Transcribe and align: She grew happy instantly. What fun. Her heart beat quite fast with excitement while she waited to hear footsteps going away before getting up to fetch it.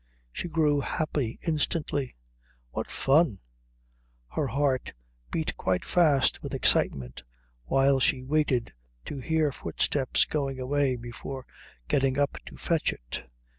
She 0.31 0.47
grew 0.47 0.79
happy 0.79 1.37
instantly. 1.45 2.15
What 2.71 2.89
fun. 2.89 3.37
Her 4.29 4.47
heart 4.47 4.93
beat 5.29 5.55
quite 5.57 5.85
fast 5.85 6.41
with 6.41 6.55
excitement 6.55 7.21
while 7.65 7.99
she 7.99 8.23
waited 8.23 8.73
to 9.05 9.19
hear 9.19 9.51
footsteps 9.51 10.25
going 10.25 10.59
away 10.59 10.95
before 10.95 11.45
getting 11.87 12.17
up 12.17 12.37
to 12.47 12.57
fetch 12.57 12.91
it. 12.91 13.29